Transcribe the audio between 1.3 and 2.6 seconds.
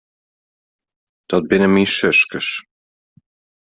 binne myn suskes.